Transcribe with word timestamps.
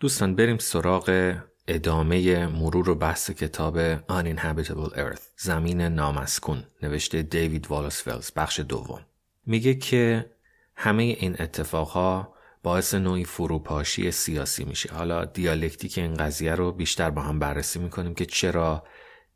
دوستان 0.00 0.34
بریم 0.34 0.58
سراغ 0.58 1.34
ادامه 1.68 2.46
مرور 2.46 2.90
و 2.90 2.94
بحث 2.94 3.30
کتاب 3.30 3.98
Uninhabitable 3.98 4.94
Earth 4.96 5.20
زمین 5.36 5.80
نامسکون 5.80 6.62
نوشته 6.82 7.22
دیوید 7.22 7.66
والاس 7.70 8.02
فلز 8.02 8.30
بخش 8.36 8.60
دوم. 8.60 9.06
میگه 9.46 9.74
که 9.74 10.30
همه 10.76 11.02
این 11.02 11.36
اتفاقها 11.38 12.34
باعث 12.62 12.94
نوعی 12.94 13.24
فروپاشی 13.24 14.10
سیاسی 14.10 14.64
میشه. 14.64 14.94
حالا 14.94 15.24
دیالکتیک 15.24 15.98
این 15.98 16.14
قضیه 16.14 16.54
رو 16.54 16.72
بیشتر 16.72 17.10
با 17.10 17.22
هم 17.22 17.38
بررسی 17.38 17.78
می‌کنیم 17.78 18.14
که 18.14 18.26
چرا 18.26 18.84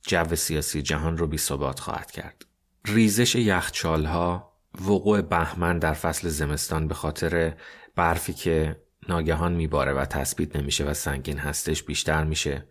جو 0.03 0.37
سیاسی 0.37 0.83
جهان 0.83 1.19
رو 1.19 1.27
بی 1.27 1.39
ثبات 1.39 1.81
خواهد 1.81 2.11
کرد. 2.11 2.47
ریزش 2.85 3.35
یخچالها 3.35 4.53
وقوع 4.81 5.21
بهمن 5.21 5.79
در 5.79 5.95
فصل 5.95 6.29
زمستان 6.29 6.89
به 6.89 6.95
خاطر 6.95 7.55
برفی 7.97 8.33
که 8.33 8.85
ناگهان 9.09 9.53
میباره 9.53 9.93
و 9.93 10.05
تثبیت 10.05 10.57
نمیشه 10.57 10.85
و 10.85 10.95
سنگین 10.95 11.39
هستش 11.39 11.83
بیشتر 11.83 12.25
میشه. 12.25 12.65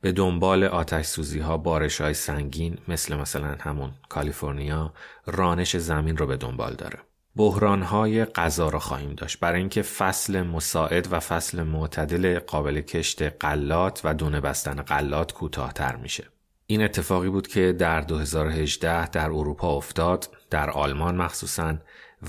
به 0.00 0.12
دنبال 0.12 0.64
آتش 0.64 1.06
سوزی 1.06 1.38
ها 1.38 1.56
بارش 1.56 2.00
های 2.00 2.14
سنگین 2.14 2.78
مثل 2.88 3.16
مثلا 3.16 3.56
همون 3.60 3.90
کالیفرنیا 4.08 4.92
رانش 5.26 5.76
زمین 5.76 6.16
رو 6.16 6.26
به 6.26 6.36
دنبال 6.36 6.74
داره. 6.74 6.98
بحران 7.36 7.82
های 7.82 8.24
غذا 8.24 8.68
را 8.68 8.78
خواهیم 8.78 9.14
داشت. 9.14 9.40
برای 9.40 9.60
اینکه 9.60 9.82
فصل 9.82 10.42
مساعد 10.42 11.12
و 11.12 11.20
فصل 11.20 11.62
معتدل 11.62 12.38
قابل 12.38 12.80
کشت 12.80 13.22
قلات 13.22 14.00
و 14.04 14.14
دونه 14.14 14.40
بستن 14.40 14.82
قلات 14.82 15.32
کوتاهتر 15.32 15.96
میشه. 15.96 16.24
این 16.66 16.82
اتفاقی 16.82 17.28
بود 17.28 17.46
که 17.46 17.72
در 17.72 18.00
2018 18.00 19.08
در 19.08 19.26
اروپا 19.26 19.76
افتاد 19.76 20.28
در 20.50 20.70
آلمان 20.70 21.16
مخصوصا 21.16 21.74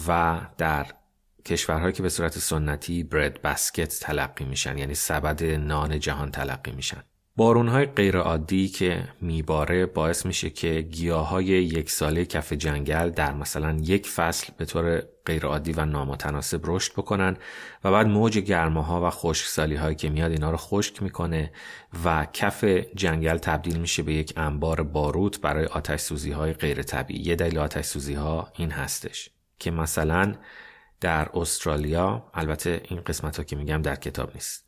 و 0.07 0.41
در 0.57 0.85
کشورهایی 1.45 1.93
که 1.93 2.03
به 2.03 2.09
صورت 2.09 2.39
سنتی 2.39 3.03
برد 3.03 3.41
بسکت 3.41 3.99
تلقی 3.99 4.45
میشن 4.45 4.77
یعنی 4.77 4.95
سبد 4.95 5.43
نان 5.43 5.99
جهان 5.99 6.31
تلقی 6.31 6.71
میشن. 6.71 7.03
بارونهای 7.35 7.85
غیرعادی 7.85 8.67
که 8.67 9.03
میباره 9.21 9.85
باعث 9.85 10.25
میشه 10.25 10.49
که 10.49 10.81
گیاهای 10.81 11.45
یک 11.45 11.91
ساله 11.91 12.25
کف 12.25 12.53
جنگل 12.53 13.09
در 13.09 13.33
مثلا 13.33 13.77
یک 13.81 14.07
فصل 14.07 14.53
به 14.57 14.65
طور 14.65 15.03
غیرعادی 15.25 15.71
و 15.71 15.85
نامتناسب 15.85 16.59
رشد 16.63 16.91
بکنن 16.93 17.37
و 17.83 17.91
بعد 17.91 18.07
موج 18.07 18.37
گرماها 18.37 19.07
و 19.07 19.09
خشکسالی 19.09 19.75
هایی 19.75 19.95
که 19.95 20.09
میاد 20.09 20.31
اینا 20.31 20.51
رو 20.51 20.57
خشک 20.57 21.03
می‌کنه 21.03 21.51
و 22.05 22.27
کف 22.33 22.63
جنگل 22.95 23.37
تبدیل 23.37 23.79
میشه 23.79 24.03
به 24.03 24.13
یک 24.13 24.33
انبار 24.37 24.83
باروت 24.83 25.41
برای 25.41 25.65
آتش 25.65 25.99
سوزی 25.99 26.31
های 26.31 26.53
غیر 26.53 26.83
طبیعی. 26.83 27.23
یه 27.23 27.35
دلیل 27.35 27.57
آتش 27.57 27.85
سوزی 27.85 28.13
ها 28.13 28.51
این 28.57 28.71
هستش 28.71 29.29
که 29.59 29.71
مثلا 29.71 30.35
در 31.03 31.29
استرالیا 31.33 32.23
البته 32.33 32.81
این 32.89 33.01
قسمت 33.01 33.37
ها 33.37 33.43
که 33.43 33.55
میگم 33.55 33.81
در 33.81 33.95
کتاب 33.95 34.33
نیست. 34.33 34.65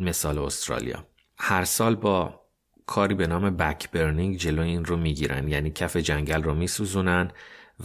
مثال 0.00 0.38
استرالیا. 0.38 1.04
هر 1.38 1.64
سال 1.64 1.96
با 1.96 2.40
کاری 2.86 3.14
به 3.14 3.26
نام 3.26 3.56
بک 3.56 3.90
برنینگ 3.90 4.36
جلو 4.36 4.62
این 4.62 4.84
رو 4.84 4.96
می‌گیرن. 4.96 5.48
یعنی 5.48 5.70
کف 5.70 5.96
جنگل 5.96 6.42
رو 6.42 6.54
میسوزونن 6.54 7.30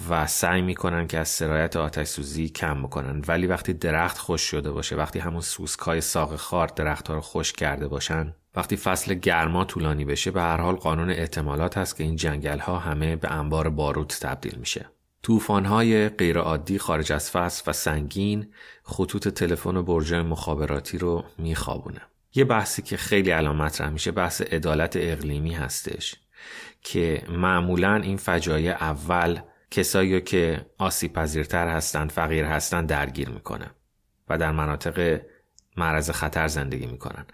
و 0.09 0.27
سعی 0.27 0.61
می‌کنن 0.61 1.07
که 1.07 1.19
از 1.19 1.27
سرایت 1.27 1.75
آتش 1.75 2.07
سوزی 2.07 2.49
کم 2.49 2.83
بکنن. 2.83 3.21
ولی 3.27 3.47
وقتی 3.47 3.73
درخت 3.73 4.17
خوش 4.17 4.41
شده 4.41 4.71
باشه 4.71 4.95
وقتی 4.95 5.19
همون 5.19 5.41
سوسکای 5.41 6.01
ساق 6.01 6.35
خار 6.35 6.67
درخت 6.67 7.07
ها 7.07 7.13
رو 7.13 7.21
خوش 7.21 7.53
کرده 7.53 7.87
باشن 7.87 8.35
وقتی 8.55 8.77
فصل 8.77 9.13
گرما 9.13 9.65
طولانی 9.65 10.05
بشه 10.05 10.31
به 10.31 10.41
هر 10.41 10.57
حال 10.57 10.75
قانون 10.75 11.09
احتمالات 11.09 11.77
هست 11.77 11.97
که 11.97 12.03
این 12.03 12.15
جنگل 12.15 12.59
ها 12.59 12.79
همه 12.79 13.15
به 13.15 13.31
انبار 13.31 13.69
باروت 13.69 14.19
تبدیل 14.19 14.55
میشه. 14.59 14.89
طوفان‌های 15.23 16.09
غیرعادی 16.09 16.79
خارج 16.79 17.11
از 17.11 17.31
فصل 17.31 17.63
و 17.67 17.73
سنگین 17.73 18.53
خطوط 18.83 19.27
تلفن 19.27 19.77
و 19.77 19.83
برج 19.83 20.13
مخابراتی 20.13 20.97
رو 20.97 21.23
میخوابونه. 21.37 22.01
یه 22.35 22.45
بحثی 22.45 22.81
که 22.81 22.97
خیلی 22.97 23.31
الان 23.31 23.55
مطرح 23.55 23.89
میشه 23.89 24.11
بحث 24.11 24.41
عدالت 24.41 24.93
اقلیمی 24.95 25.53
هستش 25.53 26.15
که 26.81 27.23
معمولا 27.29 27.95
این 27.95 28.17
فجایع 28.17 28.71
اول 28.71 29.39
کسایی 29.71 30.21
که 30.21 30.65
آسیب 30.77 31.13
پذیرتر 31.13 31.67
هستند 31.67 32.11
فقیر 32.11 32.45
هستند 32.45 32.89
درگیر 32.89 33.29
می‌کنه 33.29 33.71
و 34.29 34.37
در 34.37 34.51
مناطق 34.51 35.21
معرض 35.77 36.09
خطر 36.09 36.47
زندگی 36.47 36.85
می‌کنن 36.85 37.25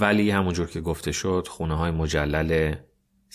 ولی 0.00 0.30
همونجور 0.30 0.66
که 0.66 0.80
گفته 0.80 1.12
شد 1.12 1.46
خونه 1.50 1.74
های 1.74 1.90
مجلل 1.90 2.74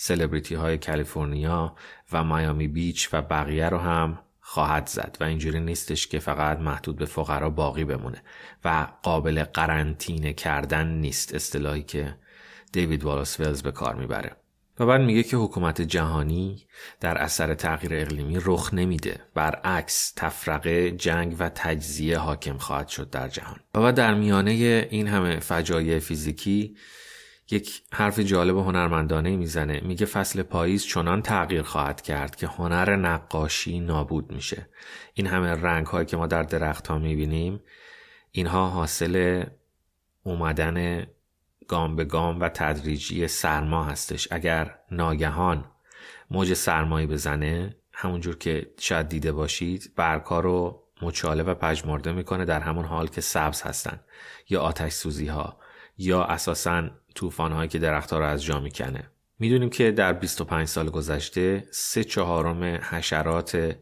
سلبریتی 0.00 0.54
های 0.54 0.78
کالیفرنیا 0.78 1.76
و 2.12 2.24
مایامی 2.24 2.68
بیچ 2.68 3.08
و 3.12 3.22
بقیه 3.22 3.68
رو 3.68 3.78
هم 3.78 4.18
خواهد 4.40 4.86
زد 4.86 5.16
و 5.20 5.24
اینجوری 5.24 5.60
نیستش 5.60 6.06
که 6.06 6.18
فقط 6.18 6.58
محدود 6.58 6.96
به 6.96 7.04
فقرا 7.04 7.50
باقی 7.50 7.84
بمونه 7.84 8.22
و 8.64 8.86
قابل 9.02 9.44
قرنطینه 9.44 10.32
کردن 10.32 10.86
نیست 10.86 11.34
اصطلاحی 11.34 11.82
که 11.82 12.16
دیوید 12.72 13.04
والاس 13.04 13.40
ولز 13.40 13.62
به 13.62 13.72
کار 13.72 13.94
می‌بره. 13.94 14.36
و 14.78 14.86
بعد 14.86 15.00
میگه 15.00 15.22
که 15.22 15.36
حکومت 15.36 15.80
جهانی 15.80 16.66
در 17.00 17.18
اثر 17.18 17.54
تغییر 17.54 17.92
اقلیمی 17.94 18.38
رخ 18.44 18.74
نمیده. 18.74 19.20
برعکس 19.34 20.12
تفرقه 20.16 20.90
جنگ 20.90 21.36
و 21.38 21.48
تجزیه 21.48 22.18
حاکم 22.18 22.58
خواهد 22.58 22.88
شد 22.88 23.10
در 23.10 23.28
جهان. 23.28 23.60
و 23.74 23.80
بعد 23.80 23.94
در 23.94 24.14
میانه 24.14 24.50
این 24.90 25.08
همه 25.08 25.40
فجایع 25.40 25.98
فیزیکی 25.98 26.76
یک 27.50 27.82
حرف 27.92 28.18
جالب 28.18 28.56
و 28.56 28.62
هنرمندانه 28.62 29.36
می‌زنه. 29.36 29.80
میگه 29.80 30.06
فصل 30.06 30.42
پاییز 30.42 30.86
چنان 30.86 31.22
تغییر 31.22 31.62
خواهد 31.62 32.00
کرد 32.00 32.36
که 32.36 32.46
هنر 32.46 32.96
نقاشی 32.96 33.80
نابود 33.80 34.32
میشه. 34.32 34.68
این 35.14 35.26
همه 35.26 35.48
رنگ 35.48 35.86
هایی 35.86 36.06
که 36.06 36.16
ما 36.16 36.26
در 36.26 36.42
درخت 36.42 36.86
ها 36.86 36.98
می‌بینیم 36.98 37.60
اینها 38.30 38.68
حاصل 38.68 39.44
اومدن 40.22 41.06
گام 41.68 41.96
به 41.96 42.04
گام 42.04 42.40
و 42.40 42.48
تدریجی 42.48 43.28
سرما 43.28 43.84
هستش. 43.84 44.28
اگر 44.30 44.78
ناگهان 44.90 45.64
موج 46.30 46.54
سرمایی 46.54 47.06
بزنه 47.06 47.76
همونجور 47.92 48.38
که 48.38 48.70
شاید 48.78 49.08
دیده 49.08 49.32
باشید 49.32 49.92
برگها 49.96 50.40
رو 50.40 50.82
مچاله 51.02 51.42
و 51.42 51.54
پژمرده 51.54 52.12
می‌کنه 52.12 52.44
در 52.44 52.60
همون 52.60 52.84
حال 52.84 53.06
که 53.06 53.20
سبز 53.20 53.62
هستن 53.62 54.00
یا 54.48 54.60
آتش 54.60 54.92
سوزی 54.92 55.26
ها 55.26 55.58
یا 55.98 56.24
اساسا 56.24 56.90
طوفان 57.14 57.52
هایی 57.52 57.68
که 57.68 57.78
درختها 57.78 58.18
رو 58.18 58.24
از 58.24 58.44
جا 58.44 58.60
می‌کنه. 58.60 59.10
می‌دونیم 59.38 59.70
که 59.70 59.90
در 59.90 60.12
25 60.12 60.68
سال 60.68 60.90
گذشته 60.90 61.68
سه 61.70 62.04
چهارم 62.04 62.64
حشرات 62.64 63.76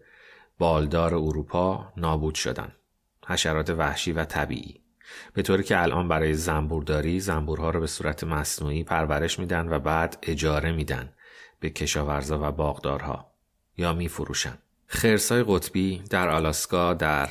بالدار 0.58 1.14
اروپا 1.14 1.92
نابود 1.96 2.34
شدن. 2.34 2.72
حشرات 3.26 3.70
وحشی 3.70 4.12
و 4.12 4.24
طبیعی. 4.24 4.80
به 5.34 5.42
طوری 5.42 5.62
که 5.62 5.82
الان 5.82 6.08
برای 6.08 6.34
زنبورداری 6.34 7.20
زنبورها 7.20 7.70
رو 7.70 7.80
به 7.80 7.86
صورت 7.86 8.24
مصنوعی 8.24 8.84
پرورش 8.84 9.38
میدن 9.38 9.68
و 9.68 9.78
بعد 9.78 10.18
اجاره 10.22 10.72
میدن 10.72 11.12
به 11.60 11.70
کشاورزا 11.70 12.48
و 12.48 12.52
باغدارها 12.52 13.32
یا 13.76 13.92
میفروشن. 13.92 14.58
خرسای 14.86 15.44
قطبی 15.48 16.02
در 16.10 16.28
آلاسکا 16.28 16.94
در 16.94 17.28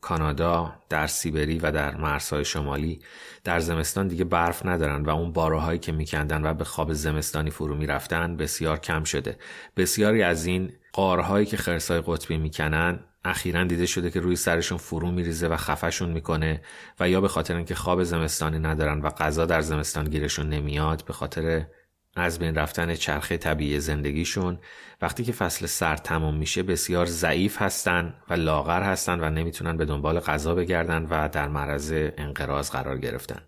کانادا 0.00 0.72
در 0.88 1.06
سیبری 1.06 1.58
و 1.58 1.72
در 1.72 1.96
مرزهای 1.96 2.44
شمالی 2.44 3.00
در 3.44 3.60
زمستان 3.60 4.08
دیگه 4.08 4.24
برف 4.24 4.66
ندارن 4.66 5.02
و 5.02 5.10
اون 5.10 5.32
باراهایی 5.32 5.78
که 5.78 5.92
میکندن 5.92 6.46
و 6.46 6.54
به 6.54 6.64
خواب 6.64 6.92
زمستانی 6.92 7.50
فرو 7.50 7.74
می‌رفتن 7.74 8.36
بسیار 8.36 8.78
کم 8.78 9.04
شده. 9.04 9.36
بسیاری 9.76 10.22
از 10.22 10.46
این 10.46 10.72
قارهایی 10.92 11.46
که 11.46 11.56
خرسای 11.56 12.02
قطبی 12.06 12.36
می‌کنن 12.36 13.00
اخیرا 13.24 13.64
دیده 13.64 13.86
شده 13.86 14.10
که 14.10 14.20
روی 14.20 14.36
سرشون 14.36 14.78
فرو 14.78 15.10
میریزه 15.10 15.48
و 15.48 15.56
خفشون 15.56 16.10
می‌کنه 16.10 16.62
و 17.00 17.08
یا 17.08 17.20
به 17.20 17.28
خاطر 17.28 17.56
اینکه 17.56 17.74
خواب 17.74 18.02
زمستانی 18.02 18.58
ندارن 18.58 19.00
و 19.00 19.08
غذا 19.08 19.46
در 19.46 19.60
زمستان 19.60 20.04
گیرشون 20.04 20.48
نمیاد 20.48 21.04
به 21.04 21.12
خاطر 21.12 21.66
از 22.16 22.38
بین 22.38 22.54
رفتن 22.54 22.94
چرخه 22.94 23.36
طبیعی 23.36 23.80
زندگیشون 23.80 24.58
وقتی 25.02 25.24
که 25.24 25.32
فصل 25.32 25.66
سرد 25.66 26.02
تمام 26.02 26.36
میشه 26.36 26.62
بسیار 26.62 27.06
ضعیف 27.06 27.62
هستن 27.62 28.14
و 28.30 28.34
لاغر 28.34 28.82
هستن 28.82 29.20
و 29.20 29.30
نمی‌تونن 29.30 29.76
به 29.76 29.84
دنبال 29.84 30.20
غذا 30.20 30.54
بگردن 30.54 31.06
و 31.10 31.28
در 31.28 31.48
معرض 31.48 31.92
انقراض 31.94 32.70
قرار 32.70 32.98
گرفتن. 32.98 33.42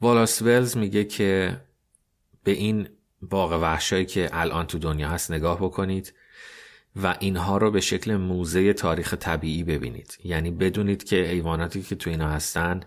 والاس 0.00 0.42
ولز 0.42 0.76
میگه 0.76 1.04
که 1.04 1.60
به 2.44 2.52
این 2.52 2.88
باغ 3.22 3.52
وحشایی 3.62 4.04
که 4.04 4.30
الان 4.32 4.66
تو 4.66 4.78
دنیا 4.78 5.08
هست 5.08 5.30
نگاه 5.30 5.58
بکنید 5.58 6.14
و 7.02 7.16
اینها 7.20 7.56
رو 7.56 7.70
به 7.70 7.80
شکل 7.80 8.16
موزه 8.16 8.72
تاریخ 8.72 9.14
طبیعی 9.14 9.64
ببینید. 9.64 10.18
یعنی 10.24 10.50
بدونید 10.50 11.04
که 11.04 11.16
حیواناتی 11.16 11.82
که 11.82 11.94
تو 11.94 12.10
اینا 12.10 12.28
هستن 12.28 12.80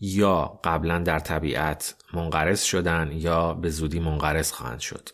یا 0.00 0.60
قبلا 0.64 0.98
در 0.98 1.18
طبیعت 1.18 1.94
منقرض 2.14 2.62
شدن 2.62 3.10
یا 3.12 3.54
به 3.54 3.70
زودی 3.70 4.00
منقرض 4.00 4.52
خواهند 4.52 4.80
شد. 4.80 5.08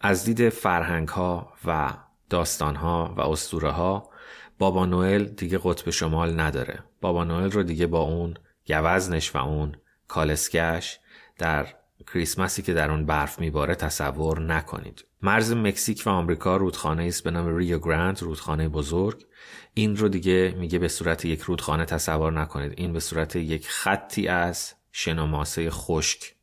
از 0.00 0.24
دید 0.24 0.48
فرهنگ 0.48 1.08
ها 1.08 1.52
و 1.64 1.90
داستان 2.30 2.76
ها 2.76 3.14
و 3.16 3.20
اسطوره 3.20 3.70
ها 3.70 4.10
بابا 4.58 4.86
نوئل 4.86 5.24
دیگه 5.24 5.60
قطب 5.62 5.90
شمال 5.90 6.40
نداره. 6.40 6.84
بابا 7.00 7.24
نوئل 7.24 7.50
رو 7.50 7.62
دیگه 7.62 7.86
با 7.86 8.00
اون 8.00 8.34
گوزنش 8.68 9.34
و 9.34 9.38
اون 9.38 9.76
کالسکش 10.08 10.98
در 11.38 11.66
کریسمسی 12.12 12.62
که 12.62 12.74
در 12.74 12.90
اون 12.90 13.06
برف 13.06 13.38
میباره 13.38 13.74
تصور 13.74 14.40
نکنید. 14.40 15.04
مرز 15.22 15.52
مکزیک 15.52 16.02
و 16.06 16.10
آمریکا 16.10 16.56
رودخانه 16.56 17.04
است 17.04 17.24
به 17.24 17.30
نام 17.30 17.56
ریو 17.56 17.78
گراند 17.78 18.22
رودخانه 18.22 18.68
بزرگ. 18.68 19.26
این 19.74 19.96
رو 19.96 20.08
دیگه 20.08 20.54
میگه 20.58 20.78
به 20.78 20.88
صورت 20.88 21.24
یک 21.24 21.40
رودخانه 21.40 21.84
تصور 21.84 22.32
نکنید. 22.32 22.74
این 22.76 22.92
به 22.92 23.00
صورت 23.00 23.36
یک 23.36 23.68
خطی 23.68 24.28
از 24.28 24.74
شناماسه 24.92 25.70
خشک 25.70 26.34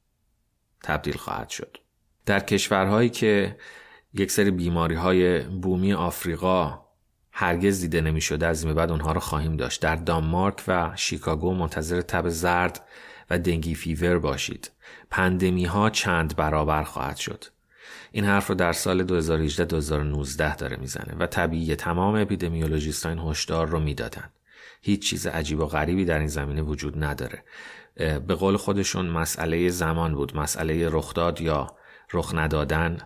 تبدیل 0.84 1.18
خواهد 1.18 1.50
شد. 1.50 1.78
در 2.26 2.40
کشورهایی 2.40 3.10
که 3.10 3.58
یک 4.14 4.32
سری 4.32 4.52
بیماری 4.52 4.96
های 4.96 5.40
بومی 5.40 5.94
آفریقا 5.94 6.86
هرگز 7.32 7.82
دیده 7.82 8.02
نمی 8.02 8.22
شده 8.22 8.48
از 8.48 8.64
این 8.64 8.74
بعد 8.74 8.92
اونها 8.92 9.12
رو 9.12 9.20
خواهیم 9.20 9.58
داشت. 9.58 9.82
در 9.82 9.96
دانمارک 9.96 10.64
و 10.68 10.92
شیکاگو 10.96 11.54
منتظر 11.54 12.02
تب 12.02 12.30
زرد 12.30 12.88
و 13.30 13.40
dengue 13.40 13.76
fever 13.76 14.20
باشید. 14.20 14.72
پاندمی 15.10 15.66
ها 15.66 15.90
چند 15.90 16.36
برابر 16.36 16.84
خواهد 16.84 17.18
شد. 17.18 17.46
این 18.12 18.26
حرف 18.26 18.48
رو 18.48 18.56
در 18.56 18.74
سال 18.74 19.22
2018-2019 20.28 20.56
داره 20.58 20.78
می‌زنه 20.78 21.16
و 21.20 21.28
طبیعی 21.28 21.76
تمام 21.76 22.16
اپیدمیولوژیست 22.16 23.06
این 23.06 23.20
هشدار 23.20 23.68
رو 23.68 23.80
می‌دادن. 23.80 24.30
هیچ 24.82 25.10
چیز 25.10 25.28
عجیب 25.28 25.60
و 25.60 25.66
غریبی 25.66 26.06
در 26.06 26.20
این 26.20 26.28
زمینه 26.28 26.62
وجود 26.62 27.04
نداره. 27.04 27.44
به 27.96 28.36
قول 28.36 28.58
خودشون 28.58 29.06
مسئله 29.06 29.70
زمان 29.70 30.16
بود. 30.16 30.38
مسئله 30.38 30.90
رخداد 30.90 31.42
یا 31.42 31.76
رخ 32.14 32.36
ندادن 32.36 32.98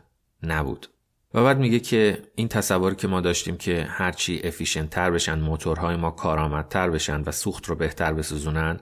نبود. 0.44 0.88
و 1.34 1.44
بعد 1.44 1.60
میگه 1.60 1.80
که 1.80 2.24
این 2.36 2.48
تصور 2.48 2.94
که 2.94 3.08
ما 3.08 3.22
داشتیم 3.22 3.58
که 3.58 3.88
هرچی 3.90 4.42
افیشنت 4.44 4.90
تر 4.90 5.12
بشن 5.12 5.40
موتورهای 5.40 5.96
ما 5.96 6.12
کارآمدتر 6.12 6.90
بشن 6.90 7.22
و 7.22 7.32
سوخت 7.32 7.66
رو 7.66 7.76
بهتر 7.76 8.14
بسوزونن 8.14 8.80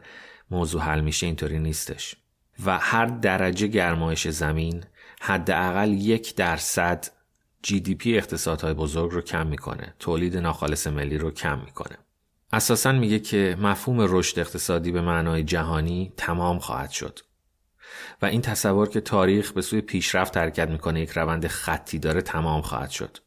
موضوع 0.51 0.81
حل 0.81 1.01
میشه 1.01 1.25
اینطوری 1.25 1.59
نیستش. 1.59 2.15
و 2.65 2.79
هر 2.79 3.05
درجه 3.05 3.67
گرمایش 3.67 4.27
زمین 4.27 4.83
حداقل 5.21 5.89
یک 5.93 6.35
درصد 6.35 7.05
پی 7.99 8.17
اقتصادهای 8.17 8.73
بزرگ 8.73 9.11
رو 9.11 9.21
کم 9.21 9.47
می‌کنه. 9.47 9.93
تولید 9.99 10.37
ناخالص 10.37 10.87
ملی 10.87 11.17
رو 11.17 11.31
کم 11.31 11.59
می‌کنه. 11.59 11.97
اساسا 12.53 12.91
میگه 12.91 13.19
که 13.19 13.57
مفهوم 13.59 13.97
رشد 13.99 14.39
اقتصادی 14.39 14.91
به 14.91 15.01
معنای 15.01 15.43
جهانی 15.43 16.13
تمام 16.17 16.59
خواهد 16.59 16.89
شد. 16.89 17.19
و 18.21 18.25
این 18.25 18.41
تصور 18.41 18.89
که 18.89 19.01
تاریخ 19.01 19.51
به 19.51 19.61
سوی 19.61 19.81
پیشرفت 19.81 20.37
حرکت 20.37 20.69
می‌کنه 20.69 21.01
یک 21.01 21.09
روند 21.09 21.47
خطی 21.47 21.99
داره 21.99 22.21
تمام 22.21 22.61
خواهد 22.61 22.89
شد. 22.89 23.17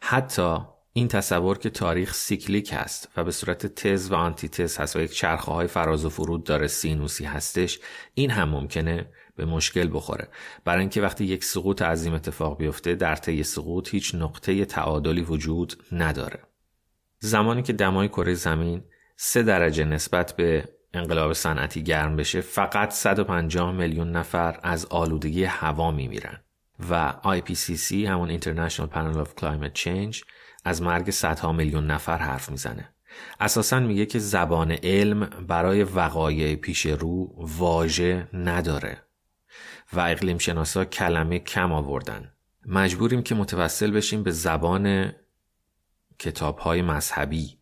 حتی 0.00 0.58
این 0.92 1.08
تصور 1.08 1.58
که 1.58 1.70
تاریخ 1.70 2.14
cyclic 2.14 2.72
هست 2.72 3.08
و 3.16 3.24
به 3.24 3.30
صورت 3.30 3.66
تز 3.66 4.10
و 4.10 4.14
آنتی 4.14 4.48
تز 4.48 4.76
هست 4.76 4.96
و 4.96 5.00
یک 5.00 5.12
چرخه 5.12 5.52
های 5.52 5.66
فراز 5.66 6.04
و 6.04 6.08
فرود 6.08 6.44
داره 6.44 6.66
سینوسی 6.66 7.24
هستش 7.24 7.80
این 8.14 8.30
هم 8.30 8.48
ممکنه 8.48 9.06
به 9.36 9.44
مشکل 9.44 9.88
بخوره. 9.92 10.28
برای 10.64 10.80
اینکه 10.80 11.02
وقتی 11.02 11.24
یک 11.24 11.44
سقوط 11.44 11.82
عظیم 11.82 12.14
اتفاق 12.14 12.58
بیفته 12.58 12.94
در 12.94 13.16
طی 13.16 13.42
سقوط 13.42 13.88
هیچ 13.88 14.14
نقطه 14.14 14.64
تعادلی 14.64 15.22
وجود 15.22 15.84
نداره. 15.92 16.40
زمانی 17.18 17.62
که 17.62 17.72
دمای 17.72 18.08
کره 18.08 18.34
زمین 18.34 18.84
سه 19.16 19.42
درجه 19.42 19.84
نسبت 19.84 20.36
به 20.36 20.68
انقلاب 20.94 21.32
صنعتی 21.32 21.82
گرم 21.82 22.16
بشه 22.16 22.40
فقط 22.40 22.90
150 22.90 23.72
میلیون 23.72 24.10
نفر 24.10 24.60
از 24.62 24.86
آلودگی 24.86 25.44
هوا 25.44 25.90
میمیرن 25.90 26.40
و 26.90 27.14
IPCC 27.24 27.92
همون 27.92 28.38
International 28.38 28.88
Panel 28.94 29.24
of 29.24 29.40
Climate 29.40 29.82
Change 29.82 30.22
از 30.64 30.82
مرگ 30.82 31.10
صدها 31.10 31.52
میلیون 31.52 31.86
نفر 31.86 32.18
حرف 32.18 32.50
می‌زنه. 32.50 32.94
اساسا 33.40 33.80
میگه 33.80 34.06
که 34.06 34.18
زبان 34.18 34.72
علم 34.72 35.20
برای 35.48 35.84
وقایع 35.84 36.56
پیش 36.56 36.86
رو 36.86 37.34
واژه 37.36 38.28
نداره. 38.32 39.02
و 39.92 40.00
اقلیم 40.00 40.38
شناسا 40.38 40.84
کلمه 40.84 41.38
کم 41.38 41.72
آوردن. 41.72 42.32
مجبوریم 42.66 43.22
که 43.22 43.34
متوسل 43.34 43.90
بشیم 43.90 44.22
به 44.22 44.30
زبان 44.30 45.12
کتاب 46.18 46.58
های 46.58 46.82
مذهبی 46.82 47.58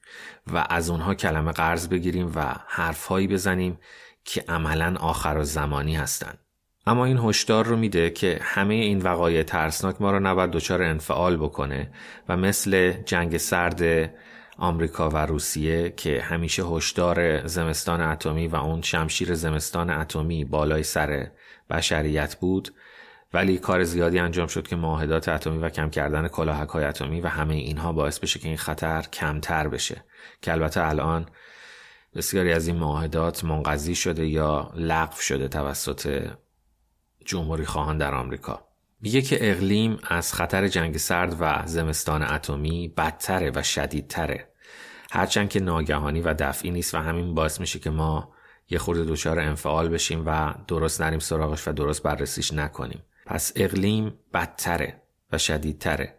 و 0.47 0.67
از 0.71 0.91
اونها 0.91 1.15
کلمه 1.15 1.53
قرض 1.53 1.89
بگیریم 1.89 2.33
و 2.35 2.55
حرفهایی 2.67 3.29
بزنیم 3.29 3.79
که 4.25 4.45
عملا 4.49 4.97
آخر 5.01 5.37
و 5.39 5.45
زمانی 5.45 5.97
هستند. 5.97 6.39
اما 6.87 7.05
این 7.05 7.19
هشدار 7.19 7.67
رو 7.67 7.77
میده 7.77 8.11
که 8.11 8.39
همه 8.43 8.75
این 8.75 8.99
وقایع 8.99 9.43
ترسناک 9.43 10.03
ما 10.03 10.11
رو 10.11 10.21
نباید 10.21 10.51
دچار 10.51 10.83
انفعال 10.83 11.37
بکنه 11.37 11.91
و 12.29 12.37
مثل 12.37 12.93
جنگ 12.93 13.37
سرد 13.37 14.11
آمریکا 14.59 15.09
و 15.09 15.17
روسیه 15.17 15.91
که 15.97 16.23
همیشه 16.23 16.63
هشدار 16.65 17.47
زمستان 17.47 18.01
اتمی 18.01 18.49
و 18.49 18.57
اون 18.57 18.83
شمشیر 18.83 19.35
زمستان 19.35 19.91
اتمی 19.91 20.45
بالای 20.45 20.83
سر 20.83 21.31
بشریت 21.71 22.37
بود 22.37 22.75
ولی 23.33 23.59
کار 23.59 23.85
زیادی 23.85 24.19
انجام 24.19 24.47
شد 24.47 24.69
که 24.69 24.77
معاهدات 24.77 25.29
اتمی 25.29 25.59
و 25.59 25.69
کم 25.69 25.91
کردن 25.91 26.29
کلاهک 26.29 26.69
های 26.69 26.85
اتمی 26.85 27.21
و 27.21 27.29
همه 27.29 27.55
اینها 27.55 27.93
باعث 27.93 28.19
بشه 28.19 28.39
که 28.39 28.49
این 28.49 28.57
خطر 28.57 29.03
کمتر 29.03 29.69
بشه. 29.69 30.05
که 30.43 30.53
البته 30.53 30.89
الان 30.89 31.27
بسیاری 32.17 32.53
از 32.53 32.67
این 32.67 32.77
معاهدات 32.77 33.45
منقضی 33.45 33.95
شده 33.95 34.27
یا 34.27 34.73
لغو 34.75 35.21
شده 35.21 35.49
توسط 35.49 36.31
جمهوری 37.25 37.65
خواهان 37.65 37.99
در 37.99 38.15
آمریکا. 38.15 38.67
میگه 39.01 39.23
که 39.23 39.51
اقلیم 39.51 39.99
از 40.09 40.33
خطر 40.33 40.69
جنگ 40.69 40.97
سرد 40.97 41.37
و 41.41 41.63
زمستان 41.67 42.23
اتمی 42.23 42.89
بدتره 42.97 43.53
و 43.55 43.63
شدیدتره. 43.63 44.49
هرچند 45.11 45.49
که 45.49 45.61
ناگهانی 45.61 46.21
و 46.21 46.35
دفعی 46.35 46.71
نیست 46.71 46.95
و 46.95 46.99
همین 46.99 47.35
باعث 47.35 47.61
میشه 47.61 47.79
که 47.79 47.91
ما 47.91 48.33
یه 48.71 48.79
خورده 48.79 49.05
دچار 49.05 49.41
انفعال 49.41 49.89
بشیم 49.89 50.23
و 50.27 50.55
درست 50.69 51.01
نریم 51.01 51.19
سراغش 51.19 51.69
و 51.69 51.73
درست 51.73 52.03
بررسیش 52.03 52.53
نکنیم. 52.53 53.03
پس 53.27 53.53
اقلیم 53.57 54.15
بدتره 54.35 55.03
و 55.33 55.39
شدیدتره. 55.39 56.15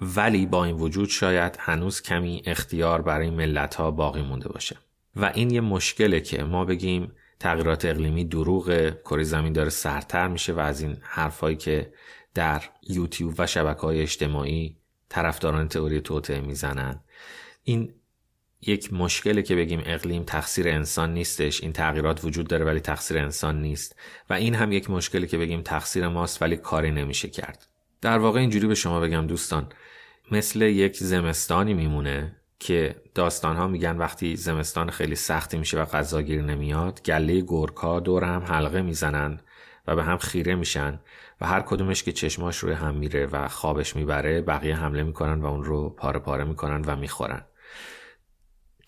ولی 0.00 0.46
با 0.46 0.64
این 0.64 0.76
وجود 0.76 1.08
شاید 1.08 1.56
هنوز 1.60 2.02
کمی 2.02 2.42
اختیار 2.46 3.02
برای 3.02 3.30
ملت 3.30 3.74
ها 3.74 3.90
باقی 3.90 4.22
مونده 4.22 4.48
باشه. 4.48 4.76
و 5.16 5.30
این 5.34 5.50
یه 5.50 5.60
مشکله 5.60 6.20
که 6.20 6.44
ما 6.44 6.64
بگیم 6.64 7.12
تغییرات 7.40 7.84
اقلیمی 7.84 8.24
دروغ 8.24 8.90
کره 8.90 9.22
زمین 9.22 9.52
داره 9.52 9.70
سرتر 9.70 10.28
میشه 10.28 10.52
و 10.52 10.58
از 10.58 10.80
این 10.80 10.96
حرفایی 11.02 11.56
که 11.56 11.92
در 12.34 12.62
یوتیوب 12.88 13.34
و 13.38 13.46
شبکه 13.46 13.80
های 13.80 14.02
اجتماعی 14.02 14.76
طرفداران 15.08 15.68
تئوری 15.68 16.00
توطعه 16.00 16.40
می‌زنن. 16.40 17.00
این 17.62 17.94
یک 18.60 18.92
مشکله 18.92 19.42
که 19.42 19.56
بگیم 19.56 19.82
اقلیم 19.86 20.22
تقصیر 20.22 20.68
انسان 20.68 21.14
نیستش 21.14 21.62
این 21.62 21.72
تغییرات 21.72 22.24
وجود 22.24 22.46
داره 22.46 22.64
ولی 22.64 22.80
تقصیر 22.80 23.18
انسان 23.18 23.62
نیست 23.62 23.96
و 24.30 24.34
این 24.34 24.54
هم 24.54 24.72
یک 24.72 24.90
مشکلی 24.90 25.26
که 25.26 25.38
بگیم 25.38 25.62
تقصیر 25.62 26.08
ماست 26.08 26.42
ولی 26.42 26.56
کاری 26.56 26.90
نمیشه 26.90 27.28
کرد. 27.28 27.66
در 28.00 28.18
واقع 28.18 28.40
اینجوری 28.40 28.66
به 28.66 28.74
شما 28.74 29.00
بگم 29.00 29.26
دوستان 29.26 29.68
مثل 30.30 30.62
یک 30.62 30.96
زمستانی 30.96 31.74
میمونه 31.74 32.36
که 32.58 33.02
داستان 33.14 33.56
ها 33.56 33.66
میگن 33.66 33.96
وقتی 33.96 34.36
زمستان 34.36 34.90
خیلی 34.90 35.14
سختی 35.14 35.58
میشه 35.58 35.82
و 35.82 35.84
غذا 35.84 36.22
گیر 36.22 36.42
نمیاد 36.42 37.02
گله 37.02 37.40
گورکا 37.40 38.00
دور 38.00 38.24
هم 38.24 38.42
حلقه 38.42 38.82
می‌زنن 38.82 39.40
و 39.86 39.96
به 39.96 40.04
هم 40.04 40.18
خیره 40.18 40.54
میشن 40.54 41.00
و 41.40 41.46
هر 41.46 41.60
کدومش 41.60 42.02
که 42.02 42.12
چشماش 42.12 42.58
روی 42.58 42.72
هم 42.72 42.94
میره 42.94 43.26
و 43.26 43.48
خوابش 43.48 43.96
می‌بره 43.96 44.40
بقیه 44.40 44.76
حمله 44.76 45.02
می‌کنن 45.02 45.40
و 45.40 45.46
اون 45.46 45.64
رو 45.64 45.90
پاره 45.90 46.18
پاره 46.18 46.44
می‌کنن 46.44 46.84
و 46.86 46.96
می‌خورن. 46.96 47.44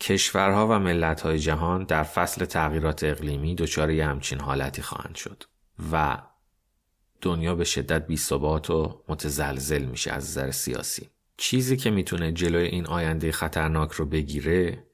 کشورها 0.00 0.66
و 0.66 0.78
ملتهای 0.78 1.38
جهان 1.38 1.84
در 1.84 2.02
فصل 2.02 2.44
تغییرات 2.44 3.04
اقلیمی 3.04 3.54
دچار 3.54 3.90
یه 3.90 4.06
همچین 4.06 4.40
حالتی 4.40 4.82
خواهند 4.82 5.14
شد 5.14 5.44
و 5.92 6.18
دنیا 7.20 7.54
به 7.54 7.64
شدت 7.64 8.06
بیثبات 8.06 8.70
و 8.70 9.04
متزلزل 9.08 9.84
میشه 9.84 10.12
از 10.12 10.24
نظر 10.24 10.50
سیاسی. 10.50 11.10
چیزی 11.40 11.76
که 11.76 11.90
می‌تونه 11.90 12.32
جلوی 12.32 12.66
این 12.66 12.86
آینده 12.86 13.32
خطرناک 13.32 13.92
رو 13.92 14.06
بگیره 14.06 14.84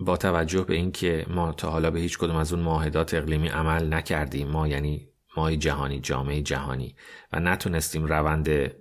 با 0.00 0.16
توجه 0.16 0.62
به 0.62 0.74
اینکه 0.74 1.26
ما 1.28 1.52
تا 1.52 1.70
حالا 1.70 1.90
به 1.90 2.00
هیچ 2.00 2.18
کدوم 2.18 2.36
از 2.36 2.52
اون 2.52 2.62
معاهدات 2.62 3.14
اقلیمی 3.14 3.48
عمل 3.48 3.94
نکردیم 3.94 4.48
ما 4.48 4.68
یعنی 4.68 5.08
مای 5.36 5.56
جهانی 5.56 6.00
جامعه 6.00 6.42
جهانی 6.42 6.96
و 7.32 7.40
نتونستیم 7.40 8.06
روند 8.06 8.74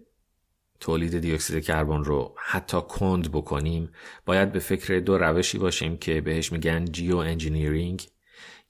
تولید 0.80 1.20
دیوکسید 1.20 1.64
کربن 1.64 2.04
رو 2.04 2.36
حتی 2.38 2.82
کند 2.82 3.32
بکنیم 3.32 3.92
باید 4.26 4.52
به 4.52 4.60
فکر 4.60 5.00
دو 5.00 5.18
روشی 5.18 5.58
باشیم 5.58 5.98
که 5.98 6.22
بهش 6.22 6.52
میگن 6.52 6.86
geoengineering 6.86 8.08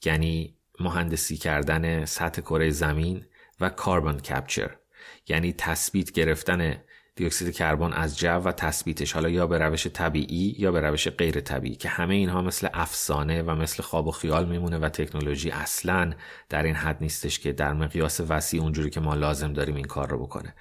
یعنی 0.06 0.58
مهندسی 0.80 1.38
کردن 1.38 2.06
سطح 2.06 2.42
کره 2.42 2.70
زمین 2.70 3.26
و 3.60 3.70
carbon 3.70 4.18
capture 4.18 4.76
یعنی 5.28 5.54
تثبیت 5.54 6.12
گرفتن 6.12 6.82
دیوکسید 7.20 7.56
کربن 7.56 7.94
از 7.94 8.18
جو 8.18 8.30
و 8.30 8.52
تثبیتش 8.52 9.14
حالا 9.14 9.30
یا 9.30 9.48
به 9.48 9.58
روش 9.58 9.88
طبیعی 9.88 10.56
یا 10.58 10.72
به 10.72 10.82
روش 10.82 11.08
غیر 11.08 11.40
طبیعی 11.40 11.76
که 11.76 11.90
همه 11.90 12.16
اینها 12.16 12.42
مثل 12.42 12.68
افسانه 12.74 13.42
و 13.42 13.56
مثل 13.56 13.84
خواب 13.84 14.08
و 14.08 14.12
خیال 14.12 14.48
میمونه 14.48 14.78
و 14.78 14.90
تکنولوژی 14.90 15.52
اصلا 15.52 16.14
در 16.50 16.64
این 16.64 16.76
حد 16.76 16.98
نیستش 17.02 17.40
که 17.40 17.54
در 17.54 17.74
مقیاس 17.74 18.22
وسیع 18.30 18.62
اونجوری 18.62 18.90
که 18.90 19.00
ما 19.00 19.16
لازم 19.16 19.54
داریم 19.54 19.76
این 19.76 19.86
کار 19.86 20.10
رو 20.10 20.20
بکنه. 20.24 20.56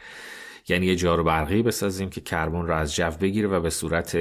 یعنی 0.68 0.86
یه 0.86 0.96
جارو 0.96 1.24
برقی 1.24 1.62
بسازیم 1.62 2.10
که 2.10 2.20
کربن 2.20 2.66
رو 2.66 2.74
از 2.74 2.94
جو 2.94 3.10
بگیره 3.10 3.48
و 3.48 3.60
به 3.60 3.70
صورت 3.70 4.18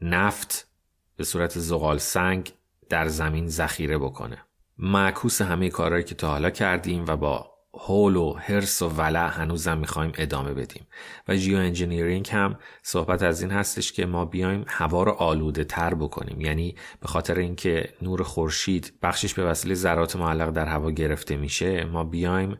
نفت 0.00 0.68
به 1.16 1.24
صورت 1.24 1.58
زغال 1.58 1.98
سنگ 1.98 2.52
در 2.88 3.08
زمین 3.08 3.48
ذخیره 3.48 3.98
بکنه. 3.98 4.38
معکوس 4.78 5.42
همه 5.42 5.70
کارهایی 5.70 6.04
که 6.04 6.14
تا 6.14 6.28
حالا 6.28 6.50
کردیم 6.50 7.04
و 7.08 7.16
با 7.16 7.49
هول 7.74 8.16
و 8.16 8.32
هرس 8.32 8.82
و 8.82 8.88
ولع 8.88 9.28
هنوزم 9.28 9.78
می‌خوایم 9.78 10.12
ادامه 10.18 10.54
بدیم. 10.54 10.86
و 11.28 11.36
geoengineering 11.36 12.28
هم 12.30 12.58
صحبت 12.82 13.22
از 13.22 13.42
این 13.42 13.50
هستش 13.50 13.92
که 13.92 14.06
ما 14.06 14.24
بیایم 14.24 14.64
هوا 14.68 15.02
رو 15.02 15.12
آلوده 15.12 15.64
تر 15.64 15.94
بکنیم. 15.94 16.40
یعنی 16.40 16.74
به 17.00 17.08
خاطر 17.08 17.34
اینکه 17.34 17.94
نور 18.02 18.22
خورشید 18.22 18.92
بخشش 19.02 19.34
به 19.34 19.44
وسیله 19.44 19.74
ذرات 19.74 20.16
معلق 20.16 20.50
در 20.50 20.66
هوا 20.66 20.90
گرفته 20.90 21.36
میشه 21.36 21.84
ما 21.84 22.04
بیایم 22.04 22.58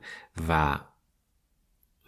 و 0.48 0.78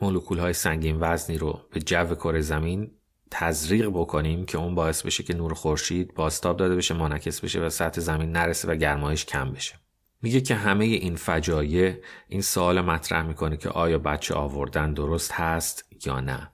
مولکول 0.00 0.38
های 0.38 0.52
سنگین 0.52 0.97
وزنی 1.00 1.38
رو 1.38 1.61
به 1.73 1.80
جو 1.80 2.14
کره 2.14 2.40
زمین 2.40 2.90
تزریق 3.30 3.88
بکنیم 3.88 4.47
که 4.47 4.59
اون 4.59 4.75
باعث 4.75 5.02
بشه 5.02 5.23
که 5.23 5.35
نور 5.35 5.54
خورشید 5.54 6.14
باستاب 6.14 6.56
داده 6.56 6.76
بشه 6.76 6.94
منعکس 6.94 7.40
بشه 7.40 7.61
و 7.61 7.71
سطح 7.71 8.00
زمین 8.00 8.32
نرسه 8.32 8.68
و 8.68 8.75
گرمایش 8.75 9.25
کم 9.25 9.52
بشه. 9.52 9.82
میگه 10.23 10.41
که 10.41 10.55
همه 10.55 10.85
این 10.85 11.17
فجایع 11.17 11.95
این 12.29 12.41
سوال 12.41 12.81
مطرح 12.81 13.26
می‌کنه 13.26 13.57
که 13.57 13.69
آیا 13.69 13.99
بچه 13.99 14.35
آوردن 14.35 14.95
درست 14.95 15.33
هست 15.33 15.85
یا 16.07 16.21
نه. 16.21 16.50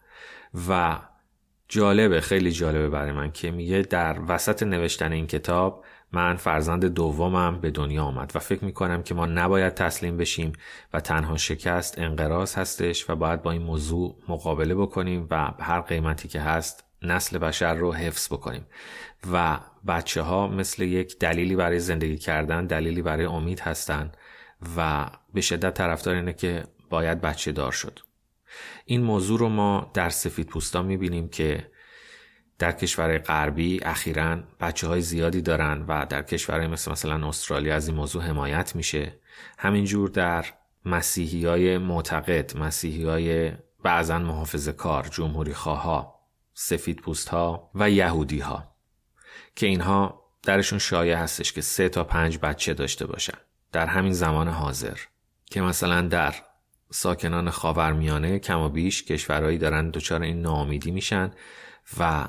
و 0.69 0.99
جالبه 1.69 2.21
خیلی 2.21 2.53
جالبه 2.53 2.89
برای 2.89 3.13
من 3.13 3.33
که 3.33 3.51
میگه 3.51 3.83
در 3.83 4.19
وسط 4.29 4.63
نوشتن 4.63 5.13
این 5.13 5.27
کتاب 5.27 5.85
من 6.13 6.37
فرزند 6.37 6.85
دومم 6.85 7.61
به 7.61 7.71
دنیا 7.71 8.05
آمد 8.05 8.33
و 8.35 8.39
فکر 8.39 8.65
می‌کنم 8.65 9.03
که 9.03 9.15
ما 9.15 9.27
نباید 9.27 9.75
تسلیم 9.75 10.17
بشیم 10.17 10.53
و 10.93 11.01
تنها 11.01 11.37
شکست 11.37 11.99
انقراض 11.99 12.55
هستش 12.55 13.11
و 13.11 13.17
باید 13.17 13.43
با 13.43 13.51
این 13.51 13.63
موضوع 13.63 14.17
مقابله 14.29 14.75
بکنیم 14.75 15.27
و 15.31 15.53
هر 15.61 15.81
قیمتی 15.81 16.29
که 16.29 16.41
هست 16.41 16.85
نسل 17.03 17.39
بشر 17.39 17.75
رو 17.75 17.93
حفظ 17.93 18.33
بکنیم. 18.33 18.67
و 19.33 19.61
بچه 19.87 20.23
ها 20.23 20.49
مثل 20.49 20.83
یک 20.83 21.19
دلیلی 21.19 21.57
برای 21.57 21.79
زندگی 21.79 22.19
کردن 22.19 22.67
دلیلی 22.67 23.03
برای 23.03 23.27
امید 23.27 23.61
هستند 23.61 24.17
و 24.77 25.07
به 25.35 25.41
شدت 25.41 25.75
طرفدار 25.75 26.15
اینه 26.15 26.33
که 26.33 26.65
باید 26.91 27.21
بچه 27.21 27.53
دار 27.53 27.73
شد. 27.73 27.99
این 28.85 29.03
موضوع 29.03 29.39
رو 29.39 29.49
ما 29.49 29.91
در 29.95 30.11
سفید 30.11 30.47
پوستا 30.47 30.83
می‌بینیم 30.83 31.29
که 31.29 31.71
در 32.59 32.73
کشورهای 32.73 33.19
غربی 33.19 33.81
اخیرا 33.83 34.39
بچه 34.61 34.87
های 34.87 35.01
زیادی 35.01 35.43
دارن 35.43 35.85
و 35.89 36.07
در 36.09 36.23
کشورهای 36.23 36.67
مثل 36.67 36.93
مثلا 36.93 37.29
استرالیا 37.29 37.75
از 37.75 37.89
این 37.89 37.97
موضوع 37.97 38.23
حمایت 38.23 38.77
میشه. 38.77 39.19
همینجور 39.59 40.09
در 40.09 40.45
مسیحی 40.85 41.47
های 41.47 41.79
معتقد 41.79 42.57
مسیحی 42.57 43.05
های 43.05 43.53
بعضا 43.83 44.19
محافظ 44.19 44.69
کار 44.69 45.09
جمهوری 45.09 45.55
خواه 45.55 46.19
سفید 46.55 47.01
پوست 47.01 47.29
ها 47.29 47.71
و 47.75 47.91
یهودی 47.91 48.39
ها 48.39 48.78
که 49.59 49.67
اینها 49.67 50.23
درشون 50.43 50.79
شایع 50.79 51.17
هستش 51.17 51.53
که 51.53 51.61
سه 51.61 51.88
تا 51.88 52.05
پنج 52.05 52.38
بچه 52.38 52.75
داشته 52.75 53.07
باشن. 53.07 53.38
در 53.73 53.87
همین 53.87 54.12
زمان 54.12 54.49
حاضر. 54.49 54.99
که 55.47 55.61
مثلا 55.61 56.03
در 56.03 56.35
ساکنان 56.91 57.50
خاورمیانه 57.50 58.38
کم 58.38 58.61
و 58.61 58.69
بیش 58.69 59.05
کشورهایی 59.05 59.59
دارن 59.59 59.91
دچار 59.91 60.23
این 60.23 60.43
ناامیدی 60.43 60.91
میشن 60.91 61.31
و 62.00 62.29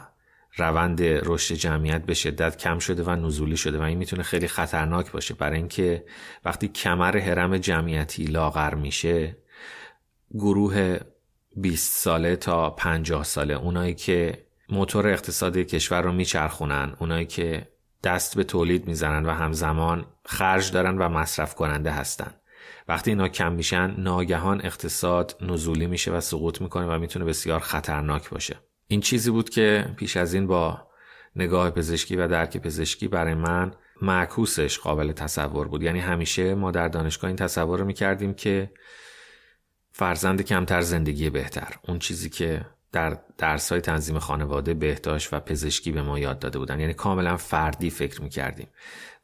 روند 0.56 1.02
رشد 1.02 1.56
جمعیت 1.56 2.06
به 2.06 2.14
شدت 2.14 2.58
کم 2.58 2.80
شده 2.80 3.04
و 3.04 3.10
نزولی 3.10 3.58
شده 3.58 3.78
و 3.78 3.82
این 3.82 3.98
می‌تونه 3.98 4.24
خیلی 4.24 4.48
خطرناک 4.48 5.12
باشه. 5.12 5.34
برای 5.34 5.58
اینکه 5.58 6.06
وقتی 6.46 6.68
کمر 6.68 7.18
حرم 7.18 7.58
جمعیتی 7.58 8.24
لاغر 8.24 8.74
میشه 8.76 9.38
گروه 10.32 10.98
20 11.56 12.04
ساله 12.04 12.36
تا 12.36 12.70
50 12.70 13.24
ساله 13.24 13.54
اونایی 13.54 13.94
که 13.94 14.49
موتور 14.72 15.08
اقتصادی 15.08 15.66
کشور 15.66 16.02
رو 16.02 16.12
میچرخونن. 16.12 16.96
اونایی 17.00 17.26
که 17.26 17.68
دست 18.04 18.36
به 18.36 18.44
تولید 18.44 18.88
می‌زنن 18.88 19.26
و 19.26 19.32
همزمان 19.32 20.06
خرج 20.26 20.72
دارن 20.72 20.98
و 20.98 21.10
مصرف 21.10 21.56
کننده 21.56 21.92
هستن. 21.92 22.34
وقتی 22.88 23.12
اینا 23.12 23.28
کم 23.28 23.52
میشن 23.52 23.96
ناگهان 23.98 24.62
اقتصاد 24.66 25.36
نزولی 25.42 25.88
میشه 25.88 26.12
و 26.12 26.22
سقوط 26.22 26.62
می‌کنه 26.62 26.86
و 26.86 27.00
می‌تونه 27.00 27.26
بسیار 27.26 27.60
خطرناک 27.60 28.30
باشه. 28.30 28.60
این 28.88 29.02
چیزی 29.02 29.32
بود 29.32 29.50
که 29.50 29.94
پیش 29.98 30.18
از 30.18 30.34
این 30.34 30.48
با 30.48 30.88
نگاه 31.36 31.70
پزشکی 31.70 32.16
و 32.16 32.28
درک 32.28 32.58
پزشکی 32.58 33.08
برای 33.08 33.34
من 33.34 33.74
معکوسش 34.02 34.80
قابل 34.80 35.12
تصور 35.12 35.68
بود. 35.68 35.84
یعنی 35.84 36.00
همیشه 36.00 36.56
ما 36.56 36.72
در 36.72 36.88
دانشگاه 36.88 37.28
این 37.28 37.38
تصور 37.38 37.80
رو 37.80 37.86
می‌کردیم 37.86 38.34
که 38.34 38.72
فرزند 39.92 40.42
کمتر 40.42 40.82
زندگی 40.82 41.30
بهتر. 41.30 41.74
اون 41.88 42.00
چیزی 42.00 42.30
که 42.30 42.66
در 42.92 43.18
درس 43.38 43.72
های 43.72 43.82
تنظیم 43.82 44.20
خانواده 44.20 44.74
بهداشت 44.74 45.34
و 45.34 45.40
پزشکی 45.40 45.92
به 45.92 46.02
ما 46.02 46.20
یاد 46.20 46.40
داده 46.40 46.60
بودن. 46.60 46.80
یعنی 46.80 46.94
کاملا 46.94 47.38
فردی 47.38 47.90
فکر 47.90 48.22
می‌کردیم. 48.22 48.68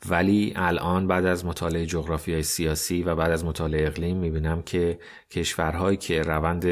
ولی 0.09 0.53
الان 0.55 1.07
بعد 1.07 1.25
از 1.25 1.45
مطالعه 1.45 1.85
جغرافیای 1.85 2.43
سیاسی 2.43 3.03
و 3.03 3.15
بعد 3.15 3.31
از 3.31 3.45
مطالعه 3.45 3.87
اقلیم 3.87 4.17
می‌بینم 4.17 4.61
که 4.61 4.99
کشورهایی 5.31 5.97
که 5.97 6.21
روند 6.21 6.65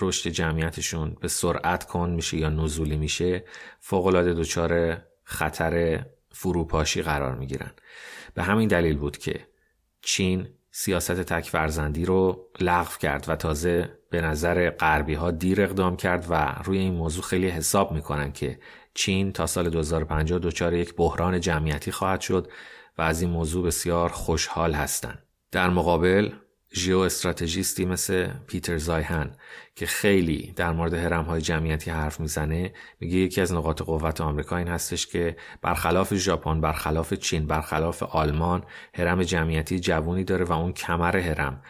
رشد 0.00 0.30
جمعیتشون 0.30 1.16
به 1.20 1.28
سرعت 1.28 1.84
کن 1.84 2.10
میشه 2.10 2.36
یا 2.36 2.48
نزولی 2.48 2.96
میشه 2.96 3.44
فوقالعاده 3.80 4.34
دچار 4.34 5.02
خطر 5.24 6.04
فروپاشی 6.32 7.02
قرار 7.02 7.34
می‌گیرن. 7.34 7.70
به 8.34 8.42
همین 8.42 8.68
دلیل 8.68 8.96
بود 8.96 9.18
که 9.18 9.40
چین 10.00 10.48
سیاست 10.76 11.20
تک 11.20 11.48
فرزندی 11.48 12.04
رو 12.04 12.48
لغو 12.60 12.98
کرد 13.00 13.24
و 13.28 13.36
تازه 13.36 13.98
به 14.10 14.20
نظر 14.20 14.70
غربی 14.70 15.14
ها 15.14 15.30
دیر 15.30 15.62
اقدام 15.62 15.96
کرد 15.96 16.26
و 16.30 16.54
روی 16.64 16.78
این 16.78 16.94
موضوع 16.94 17.24
خیلی 17.24 17.48
حساب 17.48 17.92
می‌کنن 17.92 18.32
که 18.32 18.58
چین 18.94 19.32
تا 19.32 19.46
سال 19.46 19.70
2050 19.70 20.38
دچار 20.38 20.74
یک 20.74 20.94
بحران 20.96 21.40
جمعیتی 21.40 21.92
خواهد 21.92 22.20
شد 22.20 22.50
و 22.98 23.02
از 23.02 23.22
این 23.22 23.30
موضوع 23.30 23.66
بسیار 23.66 24.08
خوشحال 24.08 24.72
هستند. 24.72 25.22
در 25.52 25.70
مقابل 25.70 26.30
ژئو 26.76 26.98
استراتژیستی 26.98 27.84
مثل 27.84 28.28
پیتر 28.46 28.78
زایهن 28.78 29.30
که 29.74 29.86
خیلی 29.86 30.52
در 30.56 30.72
مورد 30.72 30.94
هرم 30.94 31.24
های 31.24 31.40
جمعیتی 31.40 31.90
حرف 31.90 32.20
می‌زنه 32.20 32.72
میگه 33.00 33.18
یکی 33.18 33.40
از 33.40 33.52
نقاط 33.52 33.82
قوت 33.82 34.20
آمریکا 34.20 34.56
این 34.56 34.68
هستش 34.68 35.06
که 35.06 35.36
برخلاف 35.62 36.14
ژاپن 36.14 36.60
برخلاف 36.60 37.14
چین 37.14 37.46
برخلاف 37.46 38.02
آلمان 38.02 38.64
هرم 38.94 39.22
جمعیتی 39.22 39.80
جوونی 39.80 40.24
داره 40.24 40.44
و 40.44 40.52
اون 40.52 40.72
کمر 40.72 41.16
هرم 41.16 41.62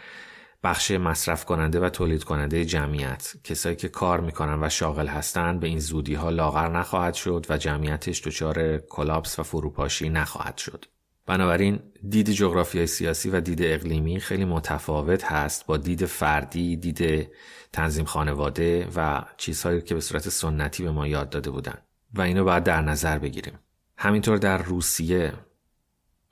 بخش 0.62 0.90
مصرف 0.90 1.44
کننده 1.44 1.80
و 1.80 1.88
تولید 1.88 2.24
کننده 2.24 2.64
جمعیت. 2.64 3.32
کسایی 3.44 3.76
که 3.76 3.88
کار 3.88 4.20
می‌کنن 4.20 4.62
و 4.62 4.68
شاغل 4.68 5.06
هستند 5.06 5.60
به 5.60 5.66
این 5.66 5.78
زودی 5.78 6.14
ها 6.14 6.30
لاغر 6.30 6.68
نخواهد 6.68 7.14
شد 7.14 7.46
و 7.48 7.56
جمعیتش 7.56 8.22
دچار 8.22 8.78
کلاپس 8.78 9.38
و 9.38 9.42
فروپاشی 9.42 10.08
نخواهد 10.08 10.58
شد. 10.58 10.84
بنابراین 11.26 11.78
دید 12.08 12.30
جغرافیای 12.30 12.86
سیاسی 12.86 13.30
و 13.30 13.40
دید 13.40 13.62
اقلیمی 13.62 14.20
خیلی 14.20 14.44
متفاوت 14.44 15.24
هست 15.24 15.66
با 15.66 15.76
دید 15.76 16.06
فردی، 16.06 16.76
دید 16.76 17.28
تنظیم 17.72 18.04
خانواده 18.04 18.88
و 18.96 19.24
چیزهایی 19.36 19.82
که 19.82 19.94
به 19.94 20.00
صورت 20.00 20.28
سنتی 20.28 20.82
به 20.82 20.90
ما 20.90 21.06
یاد 21.06 21.30
داده 21.30 21.50
بودن 21.50 21.78
و 22.14 22.20
اینو 22.20 22.44
باید 22.44 22.64
در 22.64 22.80
نظر 22.80 23.18
بگیریم. 23.18 23.58
همینطور 23.96 24.36
در 24.36 24.62
روسیه 24.62 25.32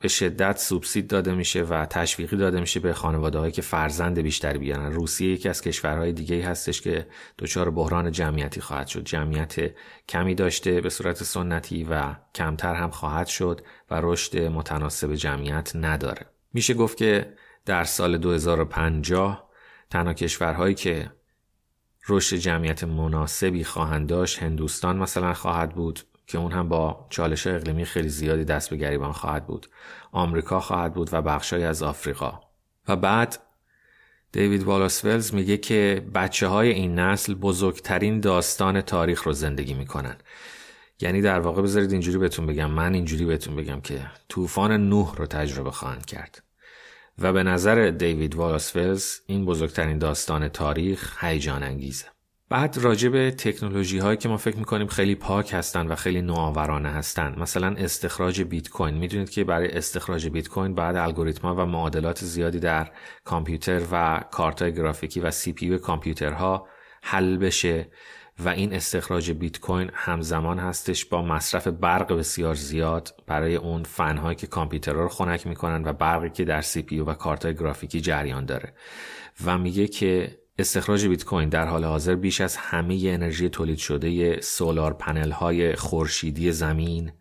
به 0.02 0.08
شدت 0.08 0.58
سوبسید 0.58 1.06
داده 1.06 1.34
میشه 1.34 1.62
و 1.62 1.86
تشویقی 1.86 2.36
داده 2.36 2.60
میشه 2.60 2.80
به 2.80 2.92
خانواده 2.92 3.50
که 3.50 3.62
فرزند 3.62 4.18
بیشتری 4.18 4.58
بیارن. 4.58 4.92
روسیه 4.92 5.32
یکی 5.32 5.48
از 5.48 5.62
کشورهای 5.62 6.12
دیگه 6.12 6.46
هستش 6.46 6.80
که 6.80 7.06
دچار 7.38 7.70
بحران 7.70 8.12
جمعیتی 8.12 8.60
خواهد 8.60 8.86
شد. 8.86 9.04
جمعیت 9.04 9.54
کمی 10.08 10.34
داشته 10.34 10.80
به 10.80 10.88
صورت 10.88 11.22
سنتی 11.24 11.84
و 11.84 12.14
کمتر 12.34 12.74
هم 12.74 12.90
خواهد 12.90 13.26
شد 13.26 13.60
و 13.90 14.00
رشد 14.02 14.38
متناسب 14.38 15.14
جمعیت 15.14 15.76
نداره. 15.76 16.26
میشه 16.52 16.74
گفت 16.74 16.96
که 16.96 17.34
در 17.66 17.84
سال 17.84 18.18
2050 18.18 19.50
تنها 19.90 20.14
کشورهایی 20.14 20.74
که 20.74 21.10
رشد 22.08 22.36
جمعیت 22.36 22.84
مناسبی 22.84 23.64
خواهند 23.64 24.08
داشت 24.08 24.42
هندوستان 24.42 24.96
مثلا 24.96 25.34
خواهد 25.34 25.74
بود. 25.74 26.00
که 26.32 26.38
اون 26.38 26.52
هم 26.52 26.68
با 26.68 27.06
چالش 27.10 27.46
اقلیمی 27.46 27.84
خیلی 27.84 28.08
زیادی 28.08 28.44
دست 28.44 28.70
به 28.70 28.76
گریبان 28.76 29.12
خواهد 29.12 29.46
بود. 29.46 29.66
آمریکا 30.12 30.60
خواهد 30.60 30.94
بود 30.94 31.08
و 31.12 31.22
بخشای 31.22 31.64
از 31.64 31.82
آفریقا. 31.82 32.40
و 32.88 32.96
بعد 32.96 33.38
دیوید 34.32 34.62
والاسولز 34.62 35.34
میگه 35.34 35.56
که 35.56 36.06
بچه 36.14 36.46
های 36.46 36.68
این 36.70 36.98
نسل 36.98 37.34
بزرگترین 37.34 38.20
داستان 38.20 38.80
تاریخ 38.80 39.22
رو 39.22 39.32
زندگی 39.32 39.74
می‌کنن. 39.74 40.16
یعنی 41.00 41.22
در 41.22 41.40
واقع 41.40 41.62
بذارید 41.62 41.92
اینجوری 41.92 42.18
بهتون 42.18 42.46
بگم 42.46 42.70
من 42.70 42.94
اینجوری 42.94 43.24
بهتون 43.24 43.56
بگم 43.56 43.80
که 43.80 44.06
طوفان 44.28 44.88
نوح 44.88 45.16
رو 45.16 45.26
تجربه 45.26 45.70
خواهند 45.70 46.06
کرد. 46.06 46.42
و 47.18 47.32
به 47.32 47.42
نظر 47.42 47.90
دیوید 47.90 48.34
والاس 48.34 48.70
ولز 48.70 49.06
این 49.26 49.44
بزرگترین 49.44 49.98
داستان 49.98 50.48
تاریخ 50.48 51.24
هیجان 51.24 51.62
انگیزه. 51.62 52.11
بعد 52.52 52.78
راجع 52.78 53.08
به 53.08 53.30
تکنولوژی 53.30 53.98
هایی 53.98 54.16
که 54.16 54.28
ما 54.28 54.36
فکر 54.36 54.56
می‌کنیم 54.56 54.86
خیلی 54.86 55.14
پاک 55.14 55.52
هستن 55.54 55.86
و 55.86 55.94
خیلی 55.94 56.22
نوآورانه 56.22 56.88
هستن. 56.88 57.34
مثلا 57.38 57.74
استخراج 57.78 58.42
بیت 58.42 58.68
کوین 58.68 58.94
می‌دونید 58.94 59.30
که 59.30 59.44
برای 59.44 59.68
استخراج 59.68 60.28
بیت 60.28 60.48
کوین 60.48 60.74
باید 60.74 60.96
الگوریتم 60.96 61.48
و 61.48 61.66
معادلات 61.66 62.24
زیادی 62.24 62.58
در 62.60 62.90
کامپیوتر 63.24 63.82
و 63.92 64.24
کارت 64.30 64.62
گرافیکی 64.62 65.20
و 65.20 65.30
CPU 65.30 65.78
کامپیوترها 65.78 66.68
حل 67.02 67.36
بشه 67.36 67.88
و 68.38 68.48
این 68.48 68.72
استخراج 68.72 69.30
بیت 69.30 69.60
کوین 69.60 69.90
همزمان 69.94 70.58
هستش 70.58 71.04
با 71.04 71.22
مصرف 71.22 71.68
برق 71.68 72.12
بسیار 72.12 72.54
زیاد 72.54 73.14
برای 73.26 73.56
اون 73.56 73.82
فنهایی 73.82 74.36
که 74.36 74.46
کامپیوترها 74.46 75.02
رو 75.02 75.08
خنک 75.08 75.46
می‌کنن 75.46 75.84
و 75.84 75.92
برقی 75.92 76.30
که 76.30 76.44
در 76.44 76.60
CPU 76.60 77.00
و 77.00 77.14
کارت 77.14 77.46
گرافیکی 77.46 78.00
جریان 78.00 78.44
داره. 78.44 78.72
و 79.44 79.58
میگه 79.58 79.86
که 79.86 80.41
استخراج 80.58 81.06
بیت 81.06 81.24
کوین 81.24 81.48
در 81.48 81.66
حال 81.66 81.84
حاضر 81.84 82.14
بیش 82.14 82.40
از 82.40 82.56
همه 82.56 83.00
انرژی 83.04 83.48
تولید 83.48 83.78
شده 83.78 84.40
سولار 84.40 84.92
پنل 84.92 85.30
های 85.30 85.76
خورشیدی 85.76 86.52
زمین 86.52 87.12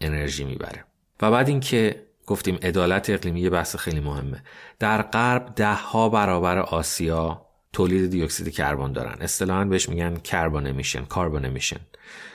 انرژی 0.00 0.44
می‌بره. 0.44 0.84
و 1.22 1.30
بعد 1.30 1.48
اینکه 1.48 2.06
گفتیم 2.26 2.58
عدالت 2.62 3.10
اقلیمی 3.10 3.50
بحث 3.50 3.76
خیلی 3.76 4.00
مهمه. 4.00 4.42
در 4.78 5.02
غرب 5.02 5.54
ده 5.56 5.74
ها 5.74 6.08
برابر 6.08 6.58
آسیا 6.58 7.46
تولید 7.72 8.10
دیوکسید 8.10 8.54
کربن 8.54 8.92
دارن. 8.92 9.16
اصطلاحا 9.20 9.64
بهش 9.64 9.88
میگن 9.88 10.16
کربن 10.16 10.66
امیشن 10.66 11.04
کاربن 11.04 11.44
امیشن 11.44 11.80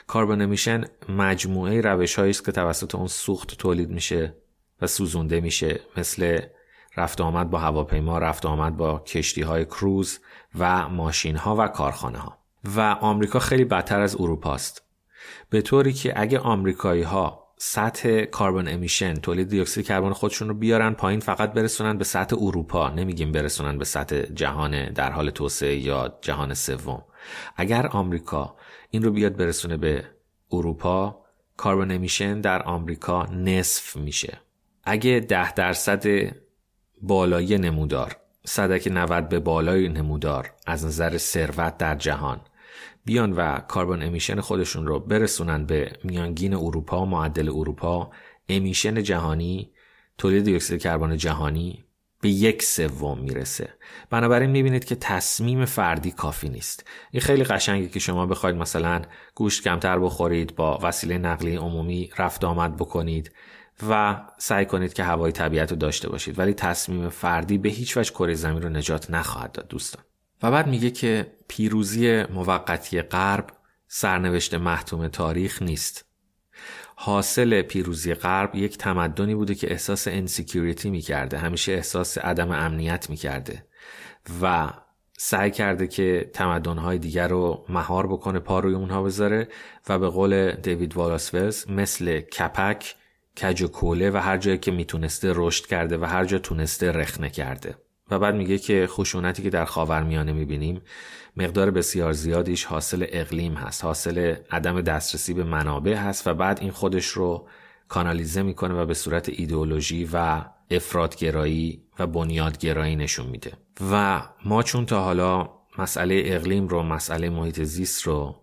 کاربن 0.06 0.40
امیشن 0.42 0.84
مجموعه 1.08 1.80
روش 1.80 2.18
است 2.18 2.44
که 2.44 2.52
توسط 2.52 2.94
اون 2.94 3.06
سوخت 3.06 3.58
تولید 3.58 3.90
میشه 3.90 4.34
و 4.82 4.86
سوزونده 4.86 5.40
میشه 5.40 5.80
مثل 5.96 6.40
رفت 6.96 7.20
آمد 7.20 7.50
با 7.50 7.58
هواپیما 7.58 8.18
رفت 8.18 8.46
آمد 8.46 8.76
با 8.76 8.98
کشتی 8.98 9.42
های 9.42 9.64
کروز 9.64 10.18
و 10.58 10.88
ماشین 10.88 11.36
ها 11.36 11.56
و 11.56 11.68
کارخانه 11.68 12.18
ها 12.18 12.38
و 12.64 12.80
آمریکا 12.80 13.38
خیلی 13.38 13.64
بدتر 13.64 14.00
از 14.00 14.16
اروپا 14.20 14.54
است. 14.54 14.82
به 15.50 15.62
طوری 15.62 15.92
که 15.92 16.12
اگه 16.16 16.38
آمریکایی 16.38 17.02
ها 17.02 17.42
سطح 17.64 18.24
کاربن 18.24 18.68
امیشن 18.68 19.14
تولید 19.14 19.48
دی 19.48 19.60
اکسید 19.60 19.86
کربن 19.86 20.12
خودشون 20.12 20.48
رو 20.48 20.54
بیارن 20.54 20.92
پایین 20.92 21.20
فقط 21.20 21.52
برسونن 21.52 21.98
به 21.98 22.04
سطح 22.04 22.36
اروپا. 22.40 22.90
نمیگیم 22.90 23.32
برسونن 23.32 23.78
به 23.78 23.84
سطح 23.84 24.22
جهان 24.22 24.92
در 24.92 25.10
حال 25.12 25.30
توسعه 25.30 25.76
یا 25.76 26.18
جهان 26.20 26.54
سوم. 26.54 27.04
اگر 27.56 27.86
آمریکا 27.86 28.56
این 28.90 29.02
رو 29.02 29.10
بیاد 29.10 29.36
برسونه 29.36 29.76
به 29.76 30.04
اروپا 30.52 31.22
کاربن 31.56 31.90
امیشن 31.90 32.40
در 32.40 32.62
آمریکا 32.62 33.26
نصف 33.26 33.96
میشه. 33.96 34.40
اگه 34.84 35.20
ده 35.20 35.52
درصد 35.52 36.06
بالایی 37.02 37.58
نمودار. 37.58 38.16
صدک 38.44 38.88
90 38.90 39.28
به 39.28 39.38
بالای 39.38 39.88
نمودار 39.88 40.52
از 40.66 40.86
نظر 40.86 41.18
ثروت 41.18 41.78
در 41.78 41.94
جهان. 41.94 42.40
بیان 43.04 43.32
و 43.32 43.58
کاربن 43.58 44.02
امیشن 44.02 44.40
خودشون 44.40 44.86
رو 44.86 45.00
برسونن 45.00 45.66
به 45.66 45.92
میانگین 46.04 46.54
اروپا 46.54 47.04
معدل 47.04 47.48
اروپا. 47.48 48.10
امیشن 48.48 49.02
جهانی 49.02 49.70
تولید 50.18 50.44
دی 50.44 50.54
اکسید 50.54 50.80
کربن 50.80 51.16
جهانی 51.16 51.84
به 52.20 52.28
یک 52.28 52.62
سوم 52.62 53.18
می‌رسه. 53.18 53.68
بنابراین 54.10 54.50
می‌بینید 54.50 54.84
که 54.84 54.94
تصمیم 54.94 55.64
فردی 55.64 56.10
کافی 56.10 56.48
نیست. 56.48 56.84
این 57.10 57.20
خیلی 57.20 57.44
قشنگه 57.44 57.88
که 57.88 57.98
شما 57.98 58.26
بخواید 58.26 58.56
مثلا 58.56 59.02
گوشت 59.34 59.64
کمتر 59.64 59.98
بخورید 59.98 60.54
با 60.56 60.78
وسیله 60.82 61.18
نقلیه 61.18 61.58
عمومی 61.58 62.10
رفت 62.18 62.44
آمد 62.44 62.76
بکنید. 62.76 63.32
و 63.88 64.20
سعی 64.38 64.66
کنید 64.66 64.92
که 64.92 65.04
هوای 65.04 65.32
طبیعت 65.32 65.70
رو 65.70 65.76
داشته 65.76 66.08
باشید. 66.08 66.38
ولی 66.38 66.54
تصمیم 66.54 67.08
فردی 67.08 67.58
به 67.58 67.68
هیچ 67.68 67.96
وجه 67.96 68.10
کره 68.10 68.34
زمین 68.34 68.62
رو 68.62 68.68
نجات 68.68 69.10
نخواهد 69.10 69.52
داد 69.52 69.68
دوستان. 69.68 70.04
و 70.42 70.50
بعد 70.50 70.66
میگه 70.66 70.90
که 70.90 71.32
پیروزی 71.48 72.22
موقتی 72.22 73.02
غرب 73.02 73.46
سرنوشت 73.88 74.54
محتوم 74.54 75.08
تاریخ 75.08 75.62
نیست. 75.62 76.04
حاصل 76.94 77.62
پیروزی 77.62 78.14
غرب 78.14 78.54
یک 78.54 78.78
تمدنی 78.78 79.34
بوده 79.34 79.54
که 79.54 79.70
احساس 79.70 80.08
انسیکیوریتی 80.08 80.90
می‌کرده. 80.90 81.38
همیشه 81.38 81.72
احساس 81.72 82.18
عدم 82.18 82.50
امنیت 82.50 83.10
می‌کرده. 83.10 83.66
و 84.42 84.70
سعی 85.18 85.50
کرده 85.50 85.86
که 85.86 86.30
تمدنهای 86.34 86.98
دیگر 86.98 87.28
رو 87.28 87.64
مهار 87.68 88.06
بکنه 88.06 88.38
پا 88.38 88.60
روی 88.60 88.74
اونها 88.74 89.02
بذاره 89.02 89.48
و 89.88 89.98
به 89.98 90.08
قول 90.08 90.52
دیوید 90.52 90.96
والاسولز 90.96 91.70
مثل 91.70 92.20
کپک 92.20 92.94
کج 93.40 93.62
و 93.62 93.68
کوله 93.68 94.10
و 94.10 94.16
هر 94.16 94.38
جایی 94.38 94.58
که 94.58 94.70
می‌تونسته 94.70 95.32
رشد 95.34 95.66
کرده 95.66 95.98
و 95.98 96.04
هر 96.04 96.24
جا 96.24 96.38
تونسته 96.38 96.92
رخنه 96.92 97.30
کرده. 97.30 97.74
و 98.10 98.18
بعد 98.18 98.34
میگه 98.34 98.58
که 98.58 98.86
خشونتی 98.90 99.42
که 99.42 99.50
در 99.50 99.64
خاورمیانه 99.64 100.32
می‌بینیم 100.32 100.82
مقدار 101.36 101.70
بسیار 101.70 102.12
زیادیش 102.12 102.64
حاصل 102.64 103.06
اقلیم 103.08 103.54
هست 103.54 103.84
حاصل 103.84 104.34
عدم 104.50 104.80
دسترسی 104.80 105.34
به 105.34 105.44
منابع 105.44 105.94
هست 105.94 106.26
و 106.26 106.34
بعد 106.34 106.58
این 106.60 106.70
خودش 106.70 107.06
رو 107.06 107.48
کانالیزه 107.88 108.42
می‌کنه 108.42 108.74
و 108.74 108.86
به 108.86 108.94
صورت 108.94 109.28
ایدئولوژی 109.28 110.08
و 110.12 110.44
افرادگرایی 110.70 111.82
و 111.98 112.06
بنیادگرایی 112.06 112.96
نشون 112.96 113.26
میده. 113.26 113.52
و 113.92 114.22
ما 114.44 114.62
چون 114.62 114.86
تا 114.86 115.02
حالا 115.02 115.50
مسئله 115.78 116.22
اقلیم 116.24 116.68
رو 116.68 116.82
مسئله 116.82 117.30
محیط 117.30 117.62
زیست 117.62 118.02
رو 118.02 118.41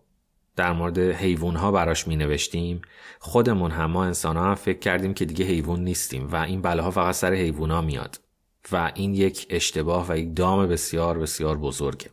در 0.60 0.74
مورد 0.74 1.00
حیوان 1.00 1.56
ها 1.56 1.72
براش 1.72 2.08
می 2.08 2.16
نوشتیم 2.16 2.82
خودمون 3.20 3.72
هم 3.72 3.92
ما 3.92 4.06
انسان 4.06 4.38
ها 4.38 4.44
هم 4.44 4.56
فکر 4.56 4.80
کردیم 4.80 5.14
که 5.14 5.26
دیگه 5.26 5.46
حیوان 5.46 5.84
نیستیم 5.84 6.28
و 6.28 6.36
این 6.36 6.62
بله 6.62 6.90
فقط 6.90 7.16
سر 7.16 7.34
حیوان 7.34 7.72
ها 7.72 7.82
میاد. 7.82 8.20
و 8.72 8.92
این 8.96 9.14
یک 9.14 9.48
اشتباه 9.50 10.06
و 10.10 10.18
یک 10.18 10.36
دام 10.36 10.68
بسیار 10.68 11.20
بسیار 11.20 11.58
بزرگه. 11.58 12.10